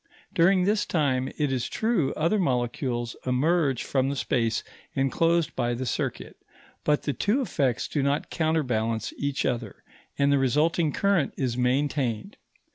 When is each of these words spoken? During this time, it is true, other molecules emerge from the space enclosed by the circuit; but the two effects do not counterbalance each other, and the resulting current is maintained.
During 0.33 0.63
this 0.63 0.83
time, 0.87 1.31
it 1.37 1.51
is 1.51 1.69
true, 1.69 2.11
other 2.15 2.39
molecules 2.39 3.15
emerge 3.23 3.83
from 3.83 4.09
the 4.09 4.15
space 4.15 4.63
enclosed 4.95 5.55
by 5.55 5.75
the 5.75 5.85
circuit; 5.85 6.37
but 6.83 7.03
the 7.03 7.13
two 7.13 7.39
effects 7.39 7.87
do 7.87 8.01
not 8.01 8.31
counterbalance 8.31 9.13
each 9.15 9.45
other, 9.45 9.83
and 10.17 10.31
the 10.31 10.39
resulting 10.39 10.91
current 10.91 11.35
is 11.37 11.55
maintained. 11.55 12.37